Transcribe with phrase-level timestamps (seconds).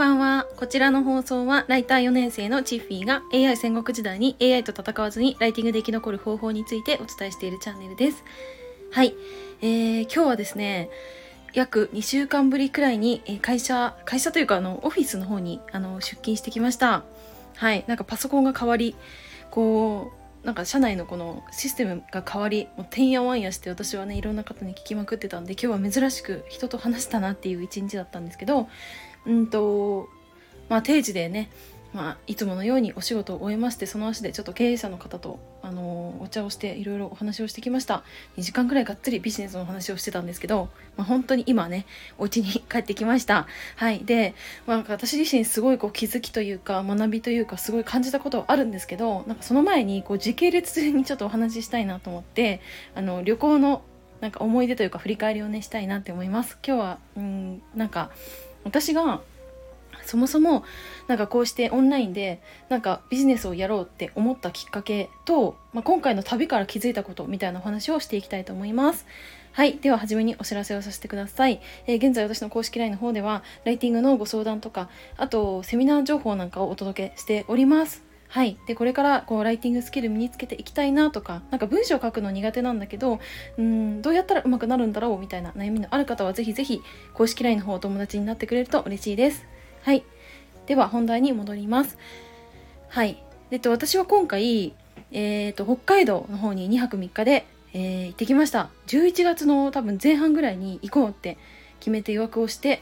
[0.00, 0.46] ばんは。
[0.56, 8.24] こちらの放送は、ライター4年生のチッフィーが AI 戦国時代に AI と戦わずにライティングで生き残る方法についてお伝えしているチャンネルです。
[8.92, 9.14] はい。
[9.60, 10.88] えー、今日はですね、
[11.52, 17.02] 約2週間ぶりくらいに会社、会社というかあの、オフィスの方にあの出勤してきました。
[17.56, 17.84] はい。
[17.86, 18.96] なんかパソコンが変わり、
[19.50, 28.68] こう、なんか社内のこのシステムが変わりもうてんやわんやして私はねいろんな方に聞きまくってたんで今日は珍しく人と話したなっていう一日だったんですけど
[29.26, 30.08] うんと
[30.68, 31.50] まあ定時でね
[31.92, 38.04] まあ、いつものようにお仕事を終えましてその足でちょっと経営者の方と、あの、お茶をしていろいろお話をしてきました。
[38.36, 43.48] 2時間くらいがっつりビジネスの話をしてたんですけど、まあ、本当に今ねお家に帰ってきました。
[43.74, 44.04] はい。
[44.04, 44.34] で、
[44.66, 52.60] まあ、私自身すごいこう気づきというか学びというかすごい感じたことあるんですけどなんかその前にこう時系列にちょっとお話ししたいなと思って
[52.94, 53.82] あの旅行の
[54.20, 56.56] なんか思い出というか振り返りをねしたいなって思います。
[56.64, 58.10] 今日はうんなんか
[58.64, 59.20] 私が
[60.04, 60.64] そもそも
[61.06, 69.06] なんかこうしてオンラインでなんかビジネスをやろうって思ったきっかけと、まあ、今回の旅から気づいたことみたいなお話をしていきたいと思います。
[69.52, 69.78] はい。
[69.78, 71.60] では、初めにお知らせをさせてください。
[71.88, 78.09] えー、現在、私の公式 LINE の方では、ライティングのご相談とか、あと、セミナー情報なんかをお届けしております。
[78.30, 78.56] はい。
[78.68, 83.18] で、これから、こう、ライティングスキル身につけていきたいなとか、なんか文章を書くの苦手なんだけど、
[83.58, 86.80] うん、どうやったら上手くなるんだろうみたいな悩みのある方は、ぜひぜひ、
[87.12, 89.44] 公式 LINE の方お友達になってくれると嬉しいです。
[89.82, 90.04] はい。
[90.66, 91.98] では本題に戻ります。
[92.88, 93.20] はい。
[93.50, 94.74] えっと、私は今回、
[95.10, 98.70] えー、っと、北海道の方に2泊3日で、えー、行ってきました。
[98.86, 101.36] 11月の多分前半ぐらいに行こうって
[101.80, 102.80] 決めて予約をして、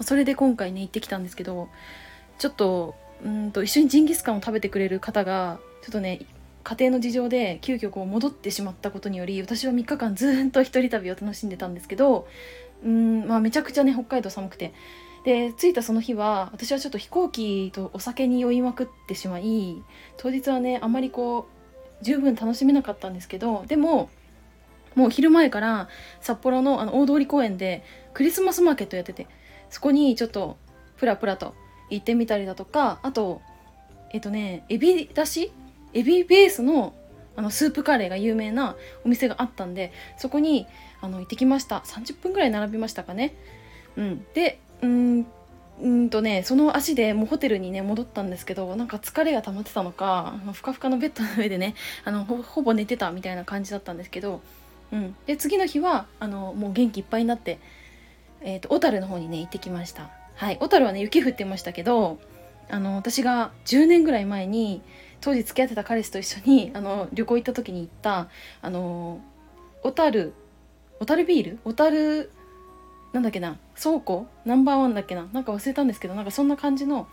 [0.00, 1.68] それで今回ね、行ってきたんですけど、
[2.38, 6.20] ちょっと、うんと、一緒にジンギスカンを食べてくれる方が、ちょっとね、
[6.66, 12.26] 家庭の事情で急遽こう戻ってしまったことにより私は3日間ずっと一人旅を楽しんでたんですけど
[12.84, 14.72] うんまあめちゃくちゃね北海道寒くて。
[15.24, 19.82] で着いたその日は私はちょっと飛行機とお酒に酔いまくってしまい
[20.16, 21.48] 当日はねあまりこ
[22.00, 24.08] う十分楽しめなかったんですけどでも
[24.94, 25.88] もう昼前から
[26.20, 27.82] 札幌のあの大通公園で
[28.14, 29.26] クリスマスマーケットやってて
[29.68, 30.58] そこにちょっと
[30.96, 31.56] プラプラと
[31.90, 33.40] 行ってみたりだとかあと
[34.12, 35.52] えっとねエビだし
[35.92, 36.94] エビベースの
[37.38, 40.66] あのスープカレーが有名なお店があったんでそこに
[41.02, 41.80] あの行ってきました。
[41.80, 43.34] 30分ぐらい並びましたかね。
[43.96, 44.26] うん。
[44.32, 45.26] でうん
[45.78, 51.74] うんとねその足でもうホテルにね戻ったんですけどなんか疲れが溜まってたのかふかふかのベッドの上でね
[52.04, 54.40] あのほぼ寝てたみたいな感じだったんですけど、
[54.90, 57.58] うん、で次の日はあのもう元気いっぱいになって
[58.46, 60.10] えーと、小樽の方にね行ってきました。
[60.36, 60.58] はい。
[60.58, 62.18] 小樽はね雪降ってましたけど
[62.70, 64.82] あの私が10年ぐらい前に
[65.20, 68.28] 当時付き合ってた彼氏と一緒にあの旅行行った時に行った
[68.62, 69.20] あの
[69.82, 70.34] 小樽
[70.98, 71.58] 小樽ビール？
[71.64, 72.30] 小樽
[73.12, 74.26] なんだっけな倉庫？
[74.44, 75.28] ナンバーワンだっけな？
[75.32, 77.08] なんか忘れたんですけどなんかそんな感じの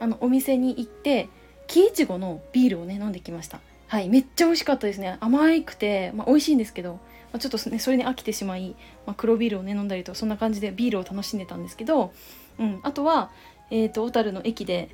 [0.00, 1.28] あのお店に行って
[1.66, 3.60] 木いちごのビールをね飲んできました。
[3.88, 4.08] はい。
[4.08, 5.16] めっちゃ美味しかったですね。
[5.20, 7.00] 甘くて、まあ、美味しいんですけど、ま
[7.34, 8.76] あ、ちょっとねそれに飽きてしまい、
[9.06, 12.12] まあ、黒ビールをね飲んだりとそんな感じでビールを楽しんでたんですけど、
[12.58, 13.30] うん、あとは
[13.70, 14.88] え、ー、と小樽の駅で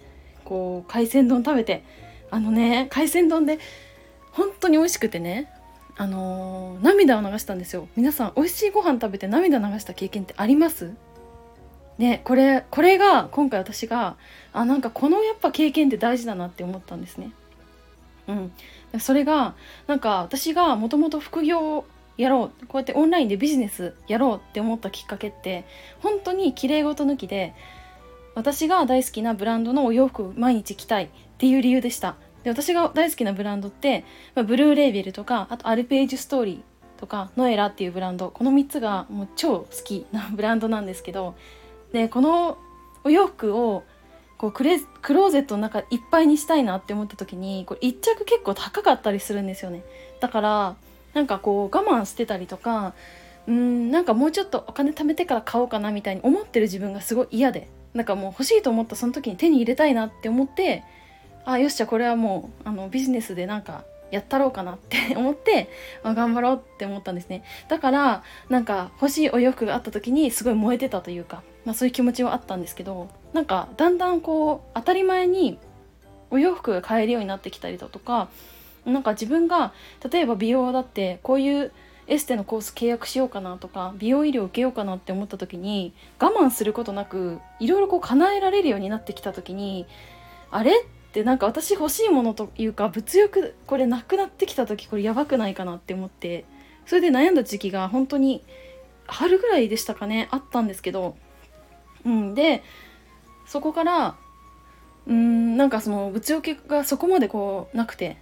[0.45, 1.83] こう海鮮丼食べて
[2.31, 3.59] あのね海鮮丼で
[4.33, 5.51] 本当に美味しくてね
[5.97, 7.89] あのー、涙を流したんですよ。
[7.97, 10.93] 皆さん美味しいご飯食べて涙流した経験ってあります？
[11.99, 14.17] ねこれこれが今回私が
[14.53, 17.31] あなんかこのやっぱ経験って大事だなって思ったんですね。
[18.27, 18.53] うん。
[18.99, 19.55] それが
[19.87, 21.85] なんか私がもともと副業
[22.17, 22.67] やろう。
[22.67, 25.65] こうやってオンラインでビジネスやろうって思ったきっかけって
[26.01, 27.55] 本当に綺麗事抜きで
[28.35, 31.09] 私が大好きなブランドのお洋服を毎日着たいっ
[31.39, 32.17] ていう理由でした。
[32.43, 34.05] で私が大好きなブランドって、
[34.35, 41.35] まあ、ブルーレーベルとかあとアルページュストーリーとかノエラっていうブランドこの3つがもう超好きなブランドなんですけど
[41.93, 42.59] でこの
[43.03, 43.85] お洋服を
[44.37, 49.83] こうクレクローゼットの中いっぱいにしたいなって思った時にこれ1着結構高かったりするんですよね。
[50.21, 50.77] だから
[51.15, 52.95] なんかこう我慢してたりとか
[53.47, 60.84] うんなんかもうちょっとお金貯めてから買おうかなみたいに思ってる自分がすごい嫌でなんかもう欲しいと思ったその時に手に入れたいなって思って
[61.45, 65.69] あよしじゃあこれはもうあのビジネスでなんかやったろうかなって 思って、
[66.03, 67.43] あ、頑張ろうって思ったんですね。
[67.69, 75.59] だからなんか欲しいお洋服があった時にすごい燃えてたというか、まあ、そういう気持ちはあったんですけどなんかだんだんこう当たり前に
[76.31, 78.28] お洋服が買えるようになってきたりだとか
[78.84, 79.72] なんか自分が
[80.10, 81.72] 例えば美容だってこういう
[82.07, 89.86] エステのコース契約しようかなとか美容医療受けようかなって思った時に我慢することなくいろいろこう叶えられるようになってきた時に
[90.51, 90.84] あれ
[91.15, 96.45] でなんか私欲しいものというか物欲これなくなってきた時これやばくないかなって思って
[96.86, 98.42] それで悩んだ時期が本当に
[99.07, 101.16] 春ぐらいでしたかねあったんですけど
[102.04, 102.63] うんで
[103.47, 104.16] そこから
[105.07, 108.16] うんなんかその物置がそこまでこうなくて、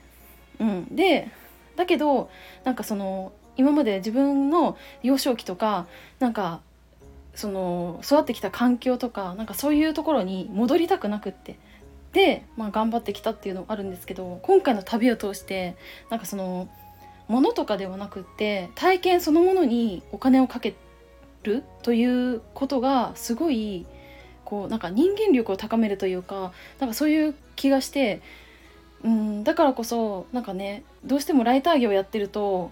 [0.61, 1.29] うん、で
[1.77, 2.31] だけど
[2.65, 5.87] なんかその今まで自分の幼少期とか
[6.19, 6.61] なんか
[7.35, 11.59] その育ってきた環境とかなんかそういうところに戻りたくなくって
[12.13, 15.77] で、まあ、頑張ってきたっていうのがあるんですけど今回の旅を通して
[16.11, 16.69] なんかその
[17.29, 20.75] 物とかではなくって体験そのものにお金をかけ
[21.45, 23.87] るということがすごい
[24.45, 28.21] こうなんか人間力を高めるというかなんかそういう気がして
[29.05, 32.71] うんだからこそなんかねどうしてもライター業やってると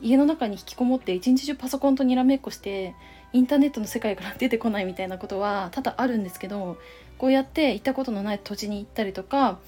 [0.00, 2.94] 家の中に引きこもって一日中パソコンとにらめっこして
[3.32, 6.76] インターネットの世界から出てこないみたいなことは多々あるんですけど
[7.18, 9.58] こうやって行ったことのない土地に行ったりとか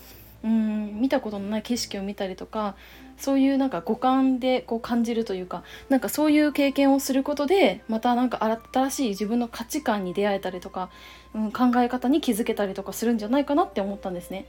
[0.45, 2.75] うん見たことのない景色を見たりとか
[3.17, 10.91] そういうなんか五感でこう感じるというかなんかそういう経験をすることでまたなんか新しい自分の価値観に出会えたりとか、
[11.35, 14.47] うん、考え方に気づけたりとかするんじゃないかなって思ったんですね。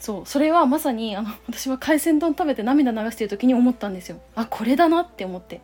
[0.00, 4.20] そうそれはまさにあの私は海鮮丼食べて涙流してる時に思ったんですよ。
[4.34, 5.60] あこれだなって思って。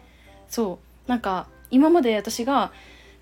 [0.48, 2.70] そうなんか今まで私が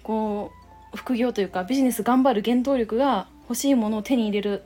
[0.03, 0.51] こ
[0.93, 4.63] う副業というかビジネス頑張る原動力が欲しいものを手に入れる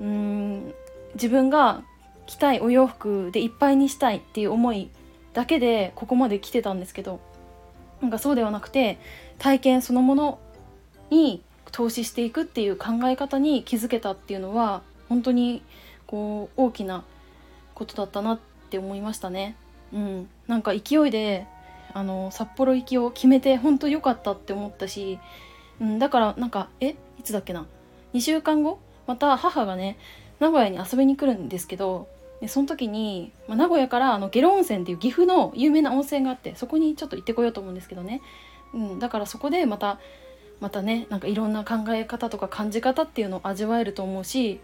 [0.00, 0.74] うん
[1.14, 1.82] 自分が
[2.26, 4.90] 着たいお洋服でいっぱいにしたいっていう思い
[5.32, 7.20] だけでここまで来てたんですけど
[8.00, 8.98] なんかそうではなくて
[9.38, 10.38] 体験そのもの
[11.10, 11.42] に
[11.72, 15.62] 投資していくっていう考え方に気づけたっていうのは本当に
[16.06, 17.04] こう大きな
[17.74, 18.38] ことだったなっ
[18.70, 19.56] て思いましたね。
[19.92, 21.46] うん、なんか勢いで
[21.92, 25.18] あの札幌行きを決めて本当良かったって思ったし、
[25.80, 26.96] うん、だからなんかえ？
[27.18, 27.66] いつだっけな
[28.14, 28.78] ？2週間後？
[29.06, 29.98] また母がね
[30.40, 32.08] 名古屋に遊びに来るんですけど
[32.40, 38.20] でその時に、まあ、名古屋からあの下呂温泉っていう岐阜の有名な温泉があってそこにちょっと行ってこようと思うんですけどね、
[38.74, 40.00] うん、だからそこでまた
[40.60, 44.60] またねなんかいろんな考え方とか感じ方っていうのを味わえると思うし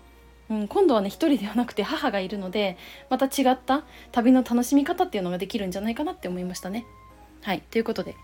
[0.50, 2.76] うん、今度はね一人ではなくて母がいるので
[3.08, 6.84] また違った旅の楽しみ方っていうのができるんじゃないかなって思いましたね。
[7.42, 8.14] はいということで、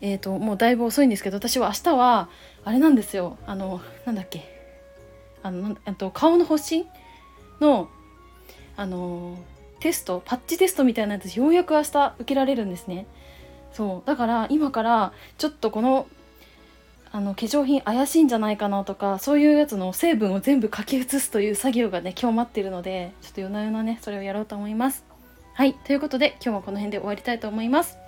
[0.00, 2.28] えーと、もうだいぶ遅いんですけど私は明日は
[2.64, 4.58] あれなんですよあのなんだっけ
[5.42, 6.86] あのあと顔の発疹
[7.60, 7.88] の
[8.76, 9.36] あの
[9.80, 13.06] テストパッチテストみたいなやつようやく明日受けられるんですね。
[13.72, 16.06] そうだから今からちょっとこの
[17.10, 25.04] あの化粧品怪しいんじゃないかなとかそういうやつの成分を全部書き写すという作業がね今日待ってるのでちょっと夜な夜なねそれをやろうと思います。
[25.54, 25.74] はい。
[25.74, 27.98] ということで今日もこの辺で終わりたいと思います。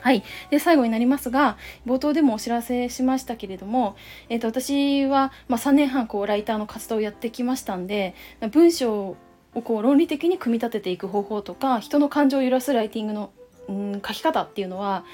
[0.00, 0.22] はい。
[0.50, 1.56] で、最後になりますが、
[1.86, 3.96] 冒頭でもお知らせしましたけれども、
[4.28, 8.14] え、ー、と、私は、まあ、3年半、こう、ライターの活動をやってきましたんで、
[8.52, 9.16] 文章
[9.54, 13.32] をこう、論理的に組み立てていく方法とか、人の感情を揺らすライティングの、
[13.68, 15.04] うん、書き方っていうのは、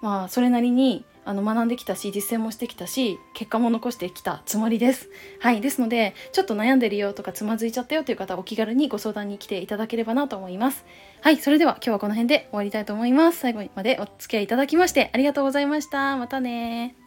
[0.00, 5.10] まあ、それなりにあの学んできたし実践もしてきたし結果も残してきたつもりです。
[5.38, 10.84] はいですのでちょっと悩んでるよとかつまずいちゃったよという方お気軽にご相談に来ていただければなと思います。
[11.20, 13.38] はいそれでは今日はこの辺で終わりたいと思います。
[13.38, 16.16] 最後までお付き合いいただきましてありがとうございました。
[16.16, 16.99] またね